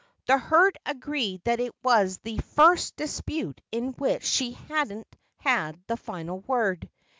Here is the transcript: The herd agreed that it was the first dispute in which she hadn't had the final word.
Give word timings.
The 0.25 0.39
herd 0.39 0.79
agreed 0.83 1.43
that 1.43 1.59
it 1.59 1.75
was 1.83 2.17
the 2.17 2.39
first 2.39 2.95
dispute 2.95 3.61
in 3.71 3.89
which 3.93 4.23
she 4.23 4.53
hadn't 4.53 5.15
had 5.41 5.79
the 5.85 5.95
final 5.95 6.39
word. 6.39 6.89